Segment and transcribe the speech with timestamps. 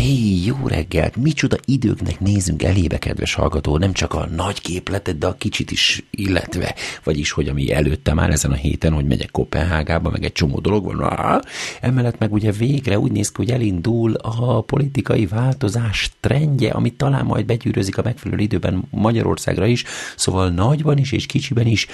[0.00, 1.16] Hé, jó reggelt!
[1.16, 6.04] Micsoda időknek nézünk elébe, kedves hallgató, nem csak a nagy képletet, de a kicsit is
[6.10, 10.58] illetve, vagyis, hogy ami előtte már ezen a héten, hogy megyek Kopenhágába, meg egy csomó
[10.58, 11.42] dolog van, Á,
[11.80, 17.24] emellett meg ugye végre úgy néz ki, hogy elindul a politikai változás trendje, ami talán
[17.24, 19.84] majd begyűrözik a megfelelő időben Magyarországra is,
[20.16, 21.86] szóval nagyban is és kicsiben is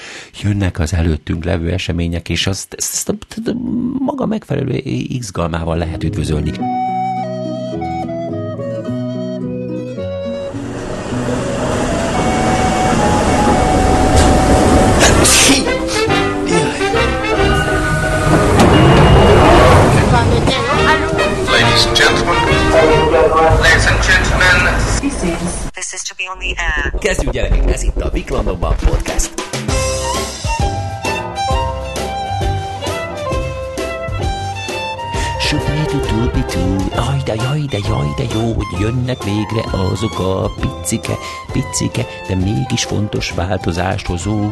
[0.42, 3.54] jönnek az előttünk levő események, és azt, azt, azt
[3.98, 4.76] maga megfelelő
[5.08, 6.52] izgalmával lehet üdvözölni.
[27.16, 29.30] Kezdjük gyerekek, ez itt a Viklandokban Podcast.
[35.40, 41.16] Supidudubidu, jaj de jaj jó, hogy jönnek végre azok a picike,
[41.52, 44.50] picike, de mégis fontos változást hozó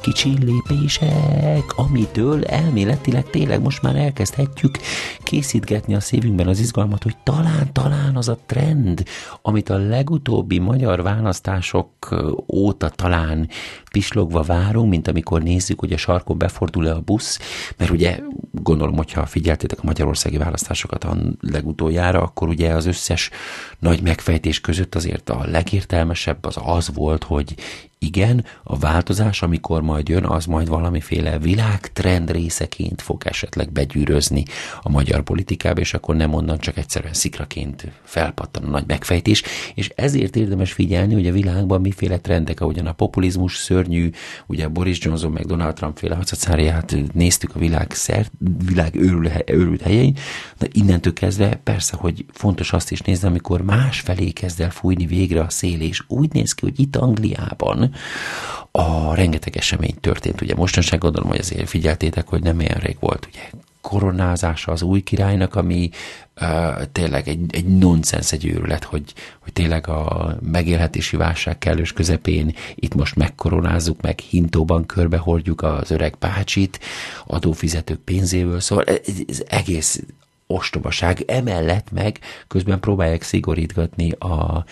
[0.00, 4.78] kicsi lépések, amitől elméletileg tényleg most már elkezdhetjük
[5.28, 9.02] készítgetni a szívünkben az izgalmat, hogy talán, talán az a trend,
[9.42, 11.88] amit a legutóbbi magyar választások
[12.52, 13.48] óta talán
[13.90, 17.38] pislogva várunk, mint amikor nézzük, hogy a sarkon befordul-e a busz,
[17.76, 23.30] mert ugye gondolom, hogyha figyeltétek a magyarországi választásokat a legutoljára, akkor ugye az összes
[23.78, 27.54] nagy megfejtés között azért a legértelmesebb az az volt, hogy
[27.98, 34.44] igen, a változás, amikor majd jön, az majd valamiféle világtrend részeként fog esetleg begyűrözni
[34.82, 39.42] a magyar politikába, és akkor nem onnan csak egyszerűen szikraként felpattan a nagy megfejtés,
[39.74, 44.10] és ezért érdemes figyelni, hogy a világban miféle trendek, ahogyan a populizmus szörnyű,
[44.46, 48.32] ugye Boris Johnson meg Donald Trump féle hacacáriát néztük a világ, szert,
[48.66, 50.16] világ őrül, őrült helyein,
[50.58, 55.06] de innentől kezdve persze, hogy fontos azt is nézni, amikor más felé kezd el fújni
[55.06, 57.87] végre a szél, és úgy néz ki, hogy itt Angliában
[58.70, 60.40] a rengeteg esemény történt.
[60.40, 63.50] Ugye mostanság gondolom, hogy azért figyeltétek, hogy nem olyan rég volt, ugye
[63.80, 65.90] koronázása az új királynak, ami
[66.40, 72.54] uh, tényleg egy, egy nonsens, egy őrület, hogy, hogy tényleg a megélhetési válság kellős közepén
[72.74, 76.80] itt most megkoronázzuk, meg hintóban körbehordjuk az öreg bácsit,
[77.26, 80.02] adófizetők pénzéből, szóval ez, ez egész
[80.46, 81.22] ostobaság.
[81.26, 82.18] Emellett meg
[82.48, 84.64] közben próbálják szigorítgatni a,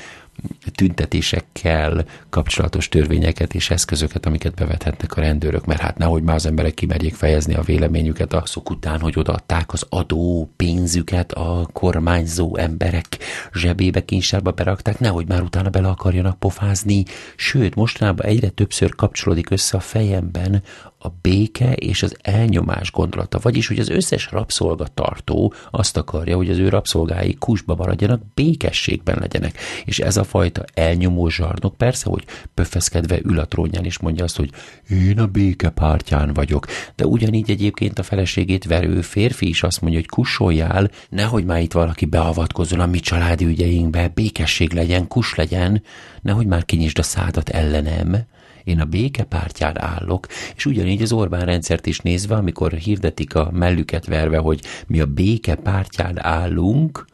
[0.74, 6.74] tüntetésekkel kapcsolatos törvényeket és eszközöket, amiket bevethetnek a rendőrök, mert hát nehogy már az emberek
[6.74, 13.18] kimerjék fejezni a véleményüket azok után, hogy odaadták az adó pénzüket a kormányzó emberek
[13.52, 17.04] zsebébe, kincstárba berakták, nehogy már utána bele akarjanak pofázni,
[17.36, 20.62] sőt, mostanában egyre többször kapcsolódik össze a fejemben
[20.98, 26.58] a béke és az elnyomás gondolata, vagyis, hogy az összes rabszolgatartó azt akarja, hogy az
[26.58, 29.58] ő rabszolgái kusba maradjanak, békességben legyenek.
[29.84, 32.24] És ez a fajta elnyomó zsarnok persze, hogy
[32.54, 34.50] pöffeszkedve ül a trónján és mondja azt, hogy
[34.90, 36.66] én a béke pártján vagyok.
[36.94, 41.72] De ugyanígy egyébként a feleségét verő férfi is azt mondja, hogy kussoljál, nehogy már itt
[41.72, 45.82] valaki beavatkozzon a mi családi ügyeinkbe, békesség legyen, kus legyen,
[46.22, 48.26] nehogy már kinyisd a szádat ellenem
[48.66, 53.50] én a béke pártján állok, és ugyanígy az Orbán rendszert is nézve, amikor hirdetik a
[53.52, 57.06] mellüket verve, hogy mi a béke pártján állunk,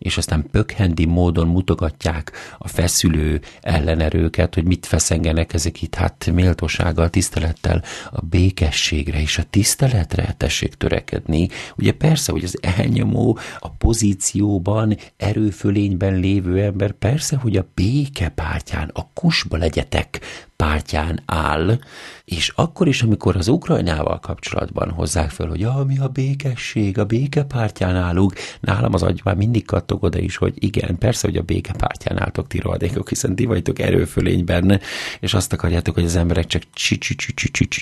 [0.00, 7.10] és aztán pökhendi módon mutogatják a feszülő ellenerőket, hogy mit feszengenek ezek itt, hát méltósággal,
[7.10, 11.48] tisztelettel a békességre és a tiszteletre tessék törekedni.
[11.76, 18.90] Ugye persze, hogy az elnyomó a pozícióban, erőfölényben lévő ember persze, hogy a béke pártján,
[18.92, 20.20] a kusba legyetek
[20.60, 21.78] pártján áll,
[22.24, 27.04] és akkor is, amikor az Ukrajnával kapcsolatban hozzák föl, hogy ja, mi a békesség, a
[27.04, 31.36] béke pártján állunk, nálam az agy már mindig kattog oda is, hogy igen, persze, hogy
[31.36, 34.80] a béke pártján álltok ti rohadékok, hiszen ti vagytok erőfölényben,
[35.20, 36.62] és azt akarjátok, hogy az emberek csak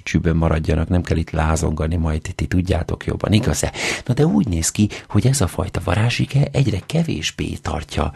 [0.02, 2.46] csüben maradjanak, nem kell itt lázongani, majd ti
[3.04, 3.72] jobban, igaz-e?
[4.14, 8.12] De úgy néz ki, hogy ez a fajta varázsike egyre kevésbé tartja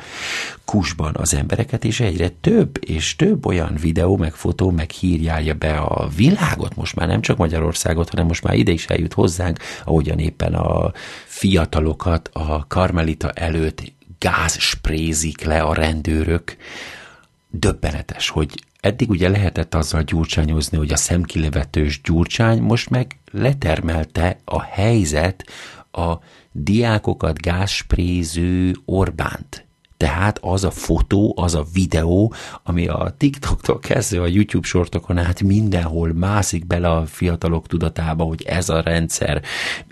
[0.65, 5.55] kusban az embereket, és egyre több és több olyan videó, meg fotó, meg hír járja
[5.55, 9.59] be a világot, most már nem csak Magyarországot, hanem most már ide is eljut hozzánk,
[9.85, 10.93] ahogyan éppen a
[11.27, 13.83] fiatalokat a karmelita előtt
[14.19, 16.57] gáz sprézik le a rendőrök.
[17.51, 24.63] Döbbenetes, hogy eddig ugye lehetett azzal gyurcsányozni, hogy a szemkilevetős gyurcsány most meg letermelte a
[24.63, 25.45] helyzet
[25.93, 26.15] a
[26.53, 29.67] diákokat gázspréző Orbánt.
[30.03, 35.43] Tehát az a fotó, az a videó, ami a TikToktól kezdve a YouTube sortokon át
[35.43, 39.43] mindenhol mászik bele a fiatalok tudatába, hogy ez a rendszer,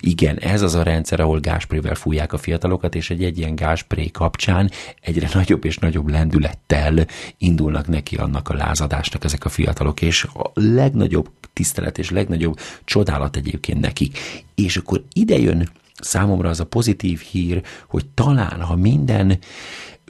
[0.01, 4.07] igen, ez az a rendszer, ahol gásprével fújják a fiatalokat, és egy, egy ilyen gáspré
[4.07, 4.71] kapcsán
[5.01, 7.07] egyre nagyobb és nagyobb lendülettel
[7.39, 13.37] indulnak neki annak a lázadásnak ezek a fiatalok, és a legnagyobb tisztelet és legnagyobb csodálat
[13.37, 14.19] egyébként nekik.
[14.55, 15.69] És akkor ide jön
[16.01, 19.39] számomra az a pozitív hír, hogy talán, ha minden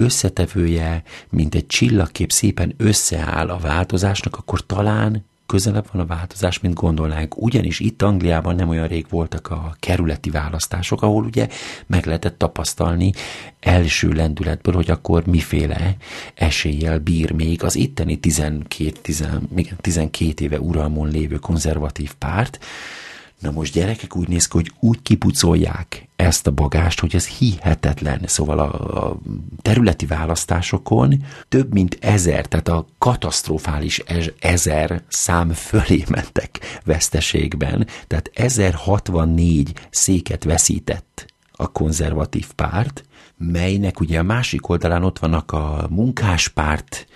[0.01, 6.75] összetevője, mint egy csillagkép szépen összeáll a változásnak, akkor talán közelebb van a változás, mint
[6.75, 7.43] gondolnánk.
[7.43, 11.49] Ugyanis itt Angliában nem olyan rég voltak a kerületi választások, ahol ugye
[11.87, 13.13] meg lehetett tapasztalni
[13.61, 15.97] első lendületből, hogy akkor miféle
[16.35, 19.29] eséllyel bír még az itteni 12, 10,
[19.81, 22.59] 12 éve uralmon lévő konzervatív párt,
[23.41, 28.21] Na most gyerekek úgy néz ki, hogy úgy kipucolják ezt a bagást, hogy ez hihetetlen.
[28.27, 29.19] Szóval a, a
[29.63, 34.03] területi választásokon több mint ezer, tehát a katasztrofális
[34.39, 43.05] ezer szám fölé mentek veszteségben, tehát 1064 széket veszített a konzervatív párt,
[43.37, 47.07] melynek ugye a másik oldalán ott vannak a munkáspárt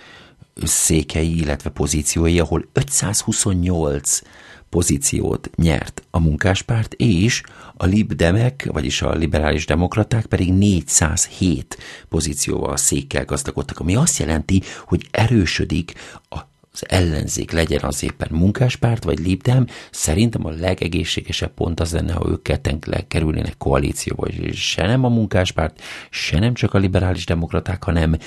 [0.63, 4.21] székei, illetve pozíciói, ahol 528
[4.69, 7.43] pozíciót nyert a munkáspárt, és
[7.77, 11.77] a libdemek, vagyis a liberális demokraták pedig 407
[12.09, 15.93] pozícióval székkel gazdagodtak, ami azt jelenti, hogy erősödik
[16.29, 16.39] a
[16.75, 22.29] az ellenzék legyen az éppen munkáspárt vagy libdem, szerintem a legegészségesebb pont az lenne, ha
[22.29, 27.83] ők ketten kerülnének koalícióba, és se nem a munkáspárt, se nem csak a liberális demokraták,
[27.83, 28.17] hanem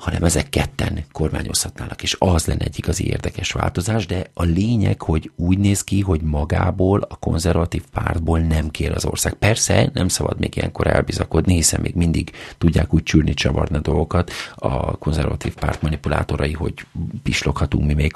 [0.00, 5.30] hanem ezek ketten kormányozhatnának, és az lenne egy igazi érdekes változás, de a lényeg, hogy
[5.36, 9.34] úgy néz ki, hogy magából, a konzervatív pártból nem kér az ország.
[9.34, 14.30] Persze nem szabad még ilyenkor elbizakodni, hiszen még mindig tudják úgy csülni, csavarni a dolgokat
[14.54, 16.86] a konzervatív párt manipulátorai, hogy
[17.22, 18.12] pisloghatunk mi még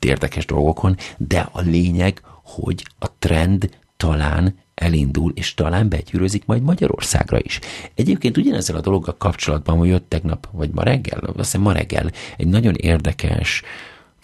[0.00, 7.38] érdekes dolgokon, de a lényeg, hogy a trend talán elindul, és talán begyűrözik majd Magyarországra
[7.42, 7.58] is.
[7.94, 12.10] Egyébként ugyanezzel a dologgal kapcsolatban, hogy jött tegnap, vagy ma reggel, azt hiszem ma reggel,
[12.36, 13.62] egy nagyon érdekes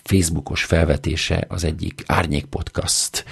[0.02, 3.24] Facebookos felvetése az egyik Árnyék Podcast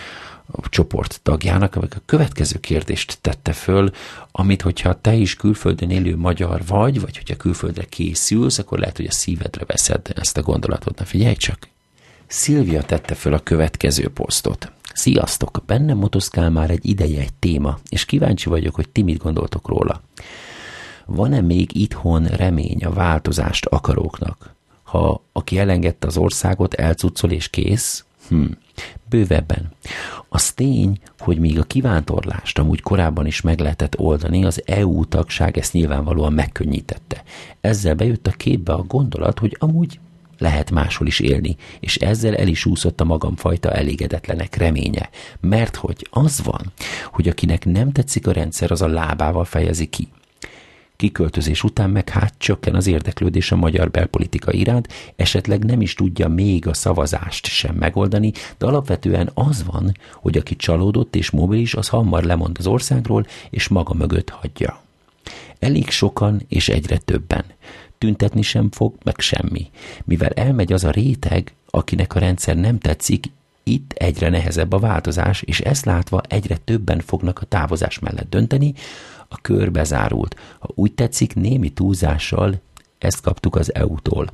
[0.69, 3.91] csoport tagjának, amely a következő kérdést tette föl,
[4.33, 9.07] amit hogyha te is külföldön élő magyar vagy, vagy hogyha külföldre készülsz, akkor lehet, hogy
[9.07, 10.99] a szívedre veszed ezt a gondolatot.
[10.99, 11.72] Na figyelj csak!
[12.33, 14.73] Szilvia tette föl a következő posztot.
[14.95, 15.63] Sziasztok!
[15.67, 20.01] Bennem motoszkál már egy ideje egy téma, és kíváncsi vagyok, hogy ti mit gondoltok róla.
[21.07, 24.55] Van-e még itthon remény a változást akaróknak?
[24.83, 28.05] Ha aki elengedte az országot, elcuccol és kész?
[28.29, 28.45] Hm.
[29.09, 29.73] Bővebben.
[30.29, 35.59] Az tény, hogy még a kívántorlást amúgy korábban is meg lehetett oldani, az EU tagság
[35.59, 37.23] ezt nyilvánvalóan megkönnyítette.
[37.61, 39.99] Ezzel bejött a képbe a gondolat, hogy amúgy
[40.39, 45.11] lehet máshol is élni, és ezzel el is úszott a magamfajta elégedetlenek reménye.
[45.41, 46.73] Mert hogy az van,
[47.13, 50.09] hogy akinek nem tetszik a rendszer, az a lábával fejezi ki.
[50.97, 56.29] Kiköltözés után meg hát csökken az érdeklődés a magyar belpolitika iránt, esetleg nem is tudja
[56.29, 61.89] még a szavazást sem megoldani, de alapvetően az van, hogy aki csalódott és mobilis, az
[61.89, 64.81] hamar lemond az országról, és maga mögött hagyja.
[65.59, 67.45] Elég sokan és egyre többen
[68.03, 69.71] tüntetni sem fog, meg semmi.
[70.05, 73.27] Mivel elmegy az a réteg, akinek a rendszer nem tetszik,
[73.63, 78.75] itt egyre nehezebb a változás, és ezt látva egyre többen fognak a távozás mellett dönteni,
[79.29, 80.37] a kör bezárult.
[80.59, 82.61] Ha úgy tetszik, némi túlzással
[82.99, 84.31] ezt kaptuk az EU-tól.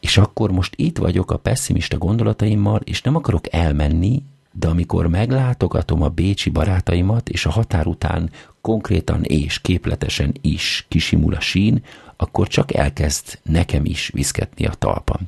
[0.00, 6.02] És akkor most itt vagyok a pessimista gondolataimmal, és nem akarok elmenni, de amikor meglátogatom
[6.02, 11.82] a bécsi barátaimat, és a határ után konkrétan és képletesen is kisimul a sín,
[12.22, 15.20] akkor csak elkezd nekem is viszketni a talpam.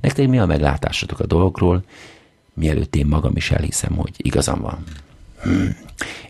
[0.00, 1.84] Nektek mi a meglátásotok a dolgokról,
[2.54, 4.84] mielőtt én magam is elhiszem, hogy igazam van.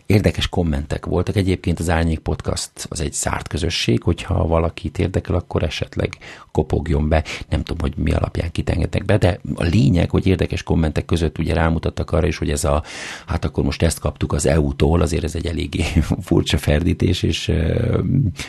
[0.05, 1.35] Érdekes kommentek voltak.
[1.35, 6.17] Egyébként az Árnyék Podcast az egy zárt közösség, hogyha valakit érdekel, akkor esetleg
[6.51, 7.23] kopogjon be.
[7.49, 11.53] Nem tudom, hogy mi alapján kitengetnek be, de a lényeg, hogy érdekes kommentek között ugye
[11.53, 12.83] rámutattak arra is, hogy ez a,
[13.25, 15.83] hát akkor most ezt kaptuk az EU-tól, azért ez egy eléggé
[16.21, 17.99] furcsa ferdítés, és uh,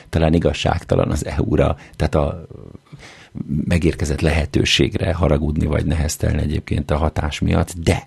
[0.09, 2.47] talán igazságtalan az EU-ra, tehát a
[3.65, 8.07] megérkezett lehetőségre haragudni vagy neheztelni egyébként a hatás miatt, de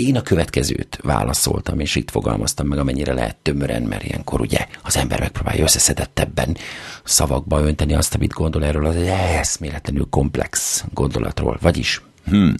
[0.00, 4.96] én a következőt válaszoltam, és itt fogalmaztam meg, amennyire lehet tömören, mert ilyenkor ugye az
[4.96, 6.56] ember megpróbálja összeszedettebben
[7.04, 8.96] szavakba önteni azt, amit gondol erről az
[9.38, 11.58] eszméletlenül komplex gondolatról.
[11.60, 12.54] Vagyis, hmm,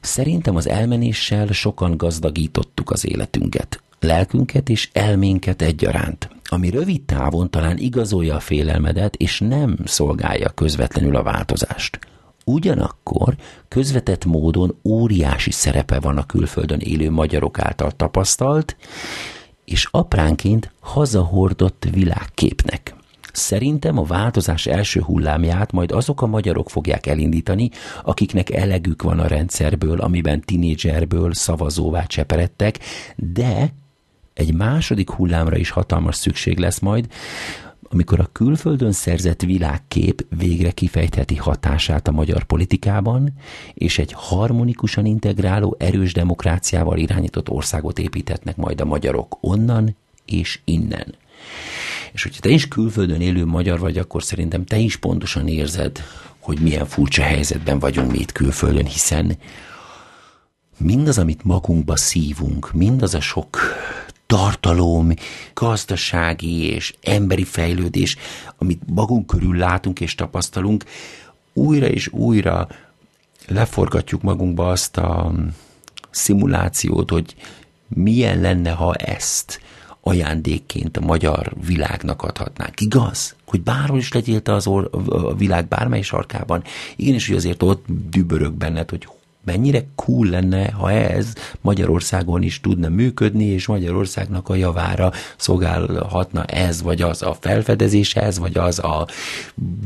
[0.00, 3.80] Szerintem az elmenéssel sokan gazdagítottuk az életünket.
[4.00, 11.16] lelkünket és elménket egyaránt, ami rövid távon talán igazolja a félelmedet, és nem szolgálja közvetlenül
[11.16, 11.98] a változást.
[12.50, 13.36] Ugyanakkor
[13.68, 18.76] közvetett módon óriási szerepe van a külföldön élő magyarok által tapasztalt,
[19.64, 22.94] és apránként hazahordott világképnek.
[23.32, 27.70] Szerintem a változás első hullámját majd azok a magyarok fogják elindítani,
[28.02, 32.78] akiknek elegük van a rendszerből, amiben tinédzserből szavazóvá cseperedtek,
[33.16, 33.74] de
[34.34, 37.06] egy második hullámra is hatalmas szükség lesz majd,
[37.96, 43.32] amikor a külföldön szerzett világkép végre kifejtheti hatását a magyar politikában,
[43.74, 51.14] és egy harmonikusan integráló, erős demokráciával irányított országot építetnek majd a magyarok onnan és innen.
[52.12, 56.02] És hogyha te is külföldön élő magyar vagy, akkor szerintem te is pontosan érzed,
[56.38, 59.36] hogy milyen furcsa helyzetben vagyunk mi itt külföldön, hiszen
[60.78, 63.58] mindaz, amit magunkba szívunk, mindaz a sok
[64.26, 65.12] tartalom,
[65.54, 68.16] gazdasági és emberi fejlődés,
[68.58, 70.84] amit magunk körül látunk és tapasztalunk,
[71.52, 72.68] újra és újra
[73.46, 75.32] leforgatjuk magunkba azt a
[76.10, 77.34] szimulációt, hogy
[77.88, 79.60] milyen lenne, ha ezt
[80.00, 82.80] ajándékként a magyar világnak adhatnánk.
[82.80, 83.34] Igaz?
[83.46, 86.62] Hogy bárhol is legyél te az or- a világ bármely sarkában,
[86.96, 89.08] igenis, hogy azért ott dübörög benned, hogy
[89.46, 96.82] mennyire cool lenne, ha ez Magyarországon is tudna működni, és Magyarországnak a javára szolgálhatna ez,
[96.82, 99.06] vagy az a felfedezés, ez, vagy az a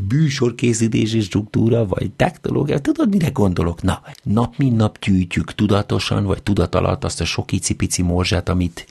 [0.09, 2.79] bűsorkészítési struktúra, vagy technológia.
[2.79, 3.83] Tudod, mire gondolok?
[3.83, 8.87] Na, nap mint nap gyűjtjük tudatosan, vagy tudat alatt azt a sok icipici morzsát, amit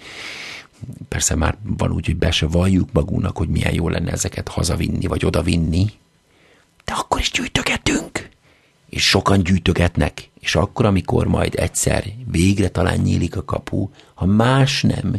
[1.07, 5.07] persze már van úgy, hogy be se valljuk magunknak, hogy milyen jó lenne ezeket hazavinni,
[5.07, 5.85] vagy odavinni,
[6.85, 7.68] de akkor is gyűjtögetünk
[8.99, 14.81] és sokan gyűjtögetnek, és akkor, amikor majd egyszer végre talán nyílik a kapu, ha más
[14.81, 15.15] nem,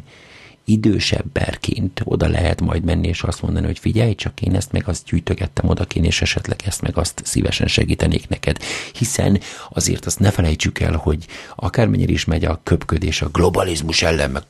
[0.70, 5.04] idősebberként oda lehet majd menni, és azt mondani, hogy figyelj, csak én ezt meg azt
[5.04, 8.58] gyűjtögettem odaként, és esetleg ezt meg azt szívesen segítenék neked.
[8.92, 14.30] Hiszen azért azt ne felejtsük el, hogy akármennyire is megy a köpködés a globalizmus ellen,
[14.30, 14.42] meg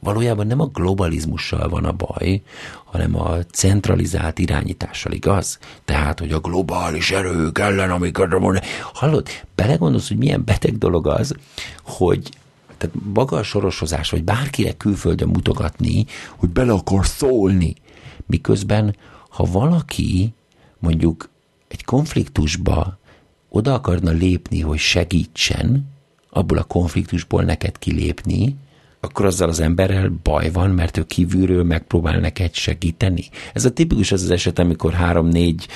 [0.00, 2.42] valójában nem a globalizmussal van a baj,
[2.84, 5.58] hanem a centralizált irányítással, igaz?
[5.84, 8.66] Tehát, hogy a globális erők ellen, amiket mondani.
[8.92, 11.34] Hallod, belegondolsz, hogy milyen beteg dolog az,
[11.82, 12.28] hogy
[12.84, 17.74] tehát maga a sorosozás, vagy bárkire külföldön mutogatni, hogy bele akar szólni.
[18.26, 18.96] Miközben,
[19.28, 20.32] ha valaki
[20.78, 21.28] mondjuk
[21.68, 22.98] egy konfliktusba
[23.48, 25.92] oda akarna lépni, hogy segítsen,
[26.30, 28.56] abból a konfliktusból neked kilépni,
[29.00, 33.24] akkor azzal az emberrel baj van, mert ő kívülről megpróbál neked segíteni.
[33.52, 35.66] Ez a tipikus az az eset, amikor három-négy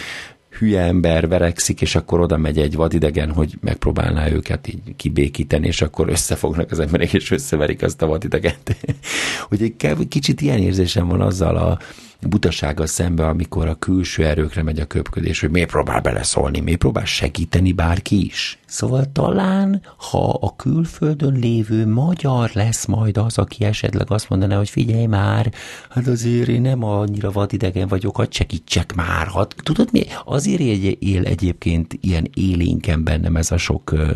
[0.50, 5.82] hülye ember verekszik, és akkor oda megy egy vadidegen, hogy megpróbálná őket így kibékíteni, és
[5.82, 8.76] akkor összefognak az emberek, és összeverik azt a vadidegent.
[9.48, 11.78] hogy egy kicsit ilyen érzésem van azzal a
[12.20, 17.04] butasággal szembe, amikor a külső erőkre megy a köpködés, hogy miért próbál beleszólni, miért próbál
[17.04, 18.58] segíteni bárki is.
[18.66, 24.70] Szóval talán, ha a külföldön lévő magyar lesz majd az, aki esetleg azt mondaná, hogy
[24.70, 25.52] figyelj már,
[25.90, 29.26] hát azért én nem annyira vadidegen vagyok, hogy segítsek már.
[29.26, 30.02] Hát, tudod mi?
[30.24, 30.60] Azért
[31.00, 34.10] él egyébként ilyen élénken bennem ez a sok uh,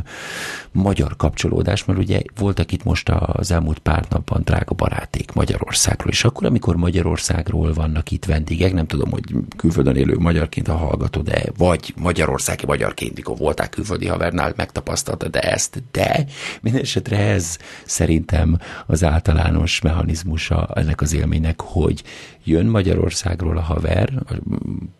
[0.73, 6.25] magyar kapcsolódás, mert ugye voltak itt most az elmúlt pár napban drága baráték Magyarországról, és
[6.25, 9.23] akkor, amikor Magyarországról vannak itt vendégek, nem tudom, hogy
[9.57, 15.83] külföldön élő magyarként a hallgató, de vagy magyarországi magyarként, mikor voltál külföldi havernál, megtapasztaltad ezt,
[15.91, 16.25] de
[16.61, 22.03] mindesetre ez szerintem az általános mechanizmusa ennek az élménynek, hogy
[22.45, 24.13] jön Magyarországról a haver,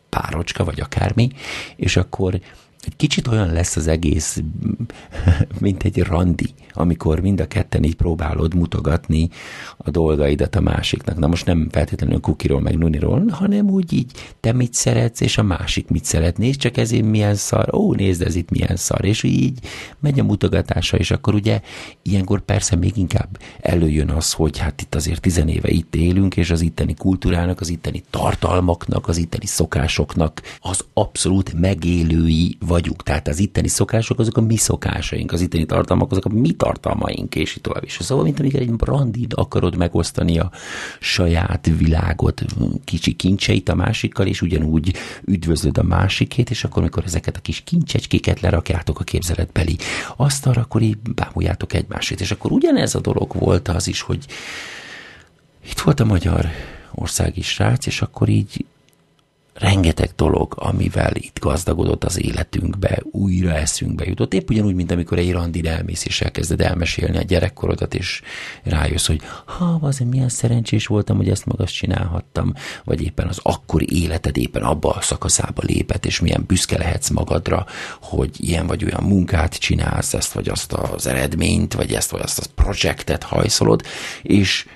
[0.09, 1.29] párocska, vagy akármi,
[1.77, 2.41] és akkor
[2.87, 4.43] egy kicsit olyan lesz az egész,
[5.61, 9.29] mint egy randi, amikor mind a ketten így próbálod mutogatni
[9.77, 11.19] a dolgaidat a másiknak.
[11.19, 15.43] Na most nem feltétlenül kukiról meg nuniról, hanem úgy így te mit szeretsz, és a
[15.43, 16.39] másik mit szeret.
[16.39, 19.59] Nézd csak ez én milyen szar, ó, nézd ez itt milyen szar, és így
[20.01, 21.61] megy a mutogatása, és akkor ugye
[22.03, 26.61] ilyenkor persze még inkább előjön az, hogy hát itt azért tizenéve itt élünk, és az
[26.61, 33.03] itteni kultúrának, az itteni tartalmaknak, az itteni szokásoknak az abszolút megélői vagyunk.
[33.03, 37.35] Tehát az itteni szokások azok a mi szokásaink, az itteni tartalmak azok a mi tartalmaink,
[37.35, 37.99] és így tovább is.
[38.01, 40.51] Szóval, mint amikor egy brandin akarod megosztani a
[41.01, 42.45] saját világot,
[42.85, 47.61] kicsi kincseit a másikkal, és ugyanúgy üdvözlöd a másikét, és akkor, amikor ezeket a kis
[47.65, 49.77] kincsecskéket lerakjátok a képzeletbeli
[50.17, 52.21] asztalra, akkor így bámuljátok egymásét.
[52.21, 54.27] És akkor ugyanez a dolog volt az is, hogy
[55.71, 56.49] itt volt a magyar
[56.95, 58.65] országi srác, és akkor így
[59.55, 64.35] rengeteg dolog, amivel itt gazdagodott az életünkbe, újra eszünkbe jutott.
[64.35, 68.23] Épp ugyanúgy, mint amikor egy randin elmész, és elkezded elmesélni a gyerekkorodat, és
[68.63, 72.55] rájössz, hogy ha, azért milyen szerencsés voltam, hogy ezt magas csinálhattam,
[72.85, 77.67] vagy éppen az akkori életed éppen abba a szakaszába lépett, és milyen büszke lehetsz magadra,
[78.01, 82.39] hogy ilyen vagy olyan munkát csinálsz, ezt vagy azt az eredményt, vagy ezt vagy azt
[82.39, 83.83] a projektet hajszolod,
[84.23, 84.67] és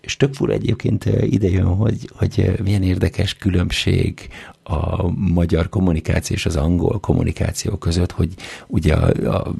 [0.00, 4.28] és tök fura egyébként ide jön, hogy, hogy milyen érdekes különbség
[4.62, 8.32] a magyar kommunikáció és az angol kommunikáció között, hogy
[8.66, 9.54] ugye a, a,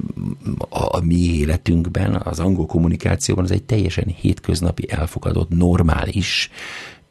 [0.69, 6.49] a, a mi életünkben, az angol kommunikációban az egy teljesen hétköznapi elfogadott, normális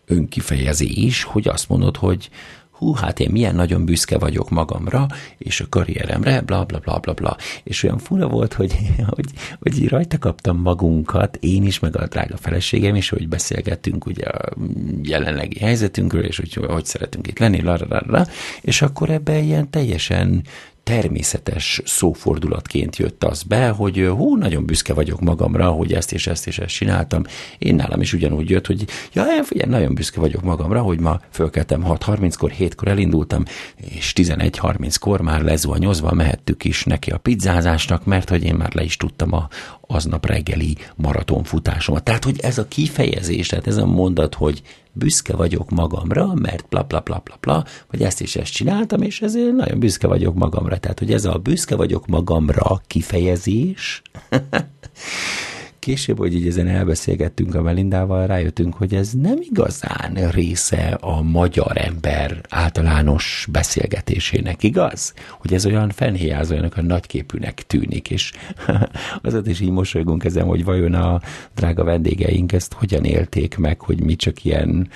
[0.07, 2.31] önkifejezés, hogy azt mondod, hogy
[2.79, 5.07] hú, hát én milyen nagyon büszke vagyok magamra,
[5.39, 7.37] és a karrieremre, bla bla bla bla bla.
[7.63, 8.77] És olyan fura volt, hogy,
[9.15, 9.27] hogy,
[9.61, 14.55] hogy rajta kaptam magunkat, én is, meg a drága feleségem is, hogy beszélgettünk ugye a
[15.03, 18.27] jelenlegi helyzetünkről, és hogy hogy szeretünk itt lenni, la, la, la,
[18.61, 20.43] és akkor ebbe ilyen teljesen
[20.89, 26.47] természetes szófordulatként jött az be, hogy hú, nagyon büszke vagyok magamra, hogy ezt és ezt
[26.47, 27.23] és ezt csináltam.
[27.59, 31.85] Én nálam is ugyanúgy jött, hogy ja, figyelj, nagyon büszke vagyok magamra, hogy ma fölkeltem
[31.85, 33.45] 6.30-kor, 7-kor elindultam,
[33.77, 38.97] és 11.30-kor már lezuhanyozva mehettük is neki a pizzázásnak, mert hogy én már le is
[38.97, 39.49] tudtam a,
[39.81, 42.03] aznap reggeli maratonfutásomat.
[42.03, 46.83] Tehát, hogy ez a kifejezés, tehát ez a mondat, hogy büszke vagyok magamra, mert bla
[46.83, 50.79] bla bla bla bla, vagy ezt és ezt csináltam, és ezért nagyon büszke vagyok magamra.
[50.79, 54.03] Tehát, hogy ez a büszke vagyok magamra kifejezés,
[55.89, 61.73] később, hogy így ezen elbeszélgettünk a Melindával, rájöttünk, hogy ez nem igazán része a magyar
[61.75, 65.15] ember általános beszélgetésének, igaz?
[65.31, 68.33] Hogy ez olyan fenhéjázó, olyan a nagyképűnek tűnik, és
[69.23, 71.21] azat is így mosolygunk ezen, hogy vajon a
[71.55, 74.89] drága vendégeink ezt hogyan élték meg, hogy mi csak ilyen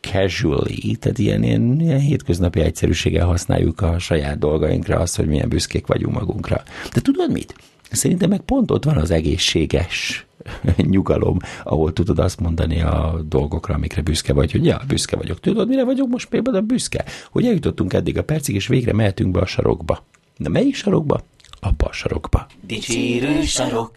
[0.00, 5.86] casually, tehát ilyen, ilyen, ilyen hétköznapi egyszerűséggel használjuk a saját dolgainkra azt, hogy milyen büszkék
[5.86, 6.62] vagyunk magunkra.
[6.92, 7.54] De tudod mit?
[7.92, 10.26] Szerintem meg pont ott van az egészséges
[10.76, 15.40] nyugalom, ahol tudod azt mondani a dolgokra, amikre büszke vagy, hogy ja, büszke vagyok.
[15.40, 17.04] Tudod, mire vagyok most például büszke?
[17.30, 20.04] Hogy eljutottunk eddig a percig, és végre mehetünk be a sarokba.
[20.38, 21.20] De melyik sarokba?
[21.60, 22.46] Abba a sarokba.
[22.66, 23.92] Dicsérő sarok,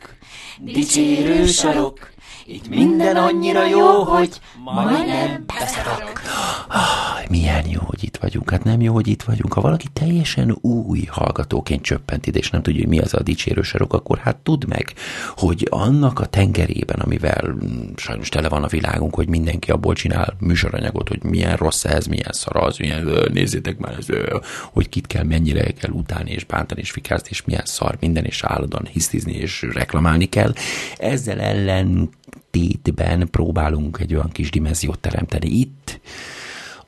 [0.61, 2.11] dicsérő sarok,
[2.47, 6.21] itt minden annyira jó, hogy majdnem beszarok.
[6.67, 8.49] Ah, milyen jó, hogy itt vagyunk.
[8.49, 9.53] Hát nem jó, hogy itt vagyunk.
[9.53, 13.61] Ha valaki teljesen új hallgatóként csöppent ide, és nem tudja, hogy mi az a dicsérő
[13.61, 14.93] sarok, akkor hát tudd meg,
[15.35, 20.35] hogy annak a tengerében, amivel mm, sajnos tele van a világunk, hogy mindenki abból csinál
[20.39, 24.05] műsoranyagot, hogy milyen rossz ez, milyen szar az, milyen, nézzétek már, ez,
[24.73, 28.43] hogy kit kell, mennyire kell utálni, és bántani, és fikázni, és milyen szar minden, és
[28.43, 30.53] állandóan hisztizni, és reklamálni kell.
[30.97, 32.09] Ezzel ellen
[32.55, 35.99] tétben próbálunk egy olyan kis dimenziót teremteni itt,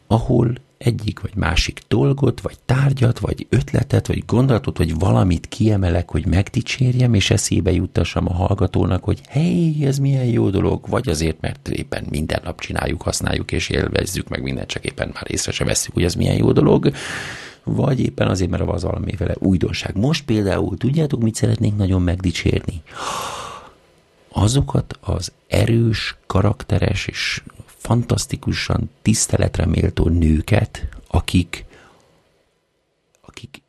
[0.07, 6.25] ahol egyik vagy másik dolgot, vagy tárgyat, vagy ötletet, vagy gondolatot, vagy valamit kiemelek, hogy
[6.25, 11.67] megdicsérjem, és eszébe juttassam a hallgatónak, hogy hé, ez milyen jó dolog, vagy azért, mert
[11.67, 15.93] éppen minden nap csináljuk, használjuk, és élvezzük meg mindent, csak éppen már észre se veszük,
[15.93, 16.91] hogy ez milyen jó dolog,
[17.63, 19.97] vagy éppen azért, mert az valami vele újdonság.
[19.97, 22.81] Most például, tudjátok, mit szeretnénk nagyon megdicsérni?
[24.37, 31.65] Azokat az erős, karakteres és fantasztikusan tiszteletre méltó nőket, akik,
[33.21, 33.61] akik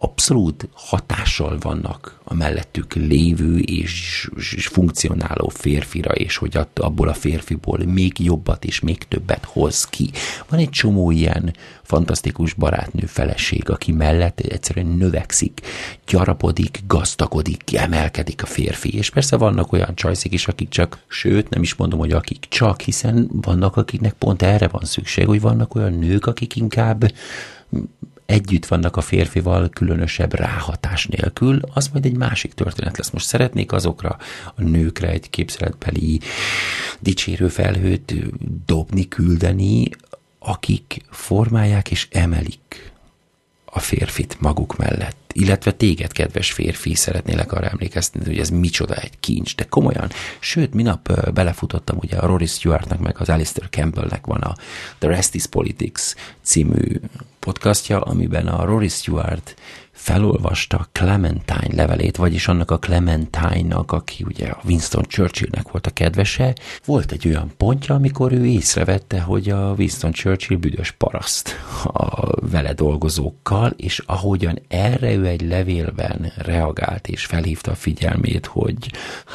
[0.00, 7.78] abszolút hatással vannak a mellettük lévő és, és funkcionáló férfira, és hogy abból a férfiból
[7.78, 10.10] még jobbat és még többet hoz ki.
[10.48, 15.60] Van egy csomó ilyen fantasztikus barátnő feleség, aki mellett egyszerűen növekszik,
[16.06, 18.96] gyarapodik, gazdagodik, emelkedik a férfi.
[18.96, 22.80] És persze vannak olyan csajszik is, akik csak, sőt nem is mondom, hogy akik csak,
[22.80, 27.12] hiszen vannak, akiknek pont erre van szükség, hogy vannak olyan nők, akik inkább
[28.28, 33.10] együtt vannak a férfival különösebb ráhatás nélkül, az majd egy másik történet lesz.
[33.10, 34.16] Most szeretnék azokra
[34.54, 36.20] a nőkre egy képzeletbeli
[37.00, 38.14] dicsérő felhőt
[38.66, 39.90] dobni, küldeni,
[40.38, 42.92] akik formálják és emelik
[43.64, 45.30] a férfit maguk mellett.
[45.32, 50.10] Illetve téged, kedves férfi, szeretnélek arra emlékeztetni, hogy ez micsoda egy kincs, de komolyan.
[50.38, 54.54] Sőt, minap belefutottam ugye a Rory Stewartnak, meg az Alistair Campbellnek van a
[54.98, 56.02] The Rest is Politics
[56.42, 57.00] című
[57.38, 59.54] podcastja, amiben a Rory Stewart
[59.98, 66.54] felolvasta Clementine levelét, vagyis annak a Clementine-nak, aki ugye a Winston Churchillnek volt a kedvese,
[66.84, 72.72] volt egy olyan pontja, amikor ő észrevette, hogy a Winston Churchill büdös paraszt a vele
[72.72, 78.90] dolgozókkal, és ahogyan erre ő egy levélben reagált és felhívta a figyelmét, hogy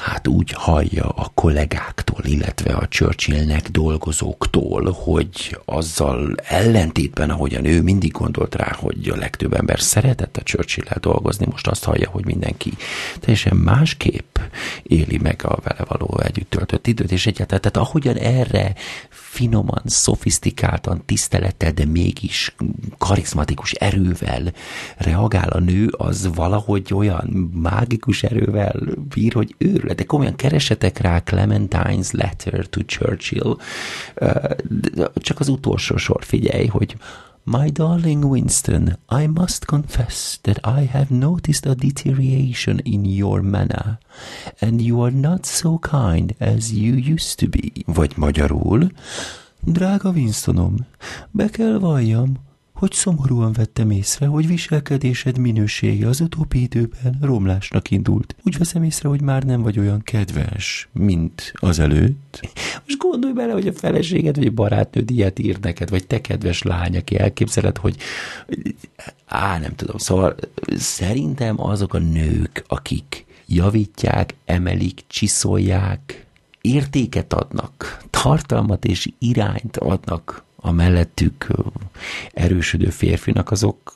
[0.05, 8.11] hát úgy hallja a kollégáktól, illetve a Churchillnek dolgozóktól, hogy azzal ellentétben, ahogyan ő mindig
[8.11, 12.73] gondolt rá, hogy a legtöbb ember szeretett a churchill dolgozni, most azt hallja, hogy mindenki
[13.19, 14.37] teljesen másképp
[14.83, 18.73] éli meg a vele való együtt töltött időt, és egyáltalán, tehát ahogyan erre
[19.09, 22.55] finoman, szofisztikáltan, tisztelettel, de mégis
[22.97, 24.53] karizmatikus erővel
[24.97, 28.79] reagál a nő, az valahogy olyan mágikus erővel
[29.13, 29.95] bír, hogy őrület.
[29.95, 33.57] De komolyan keresetek rá Clementine's Letter to Churchill,
[35.15, 36.95] csak az utolsó sor figyelj, hogy
[37.45, 43.99] My darling Winston, I must confess that I have noticed a deterioration in your manner,
[44.61, 47.71] and you are not so kind as you used to be.
[47.85, 48.91] Vagy magyarul,
[49.59, 50.85] drága Winstonom,
[51.31, 52.39] be kell valljam,
[52.83, 58.35] hogy szomorúan vettem észre, hogy viselkedésed minősége az utóbbi időben romlásnak indult.
[58.43, 62.39] Úgy veszem észre, hogy már nem vagy olyan kedves, mint az előtt.
[62.85, 66.61] Most gondolj bele, hogy a feleséged vagy a barátnőd ilyet ír neked, vagy te kedves
[66.61, 67.95] lány, aki elképzeled, hogy
[69.25, 70.35] á, nem tudom, szóval
[70.77, 76.25] szerintem azok a nők, akik javítják, emelik, csiszolják,
[76.61, 81.47] értéket adnak, tartalmat és irányt adnak a mellettük
[82.33, 83.95] erősödő férfinak, azok,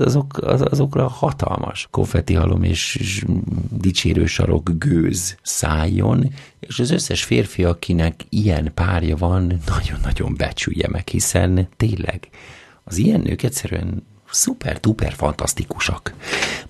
[0.00, 3.24] azok, azokra hatalmas konfetti halom és
[3.70, 11.08] dicsérő sarok gőz szálljon, és az összes férfi, akinek ilyen párja van, nagyon-nagyon becsülje meg,
[11.08, 12.28] hiszen tényleg
[12.84, 16.14] az ilyen nők egyszerűen szuper-duper fantasztikusak.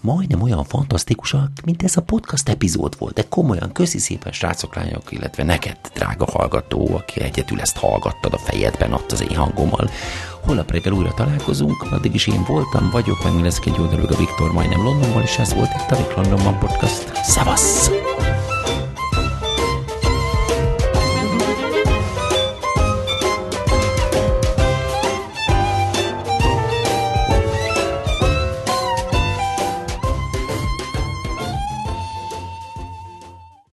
[0.00, 5.12] Majdnem olyan fantasztikusak, mint ez a podcast epizód volt, de komolyan köszi szépen srácok, lányok,
[5.12, 9.90] illetve neked, drága hallgató, aki egyedül ezt hallgattad a fejedben, ott az én hangommal.
[10.40, 14.52] Holnap reggel újra találkozunk, addig is én voltam, vagyok, meg lesz egy oldalú a Viktor
[14.52, 17.24] majdnem Londonban, és ez volt itt a Londonban podcast.
[17.24, 17.90] Szevasz!